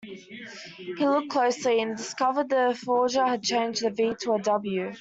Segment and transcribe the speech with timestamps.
[0.77, 4.89] He looked closely and discovered the forger had changed a V to a W.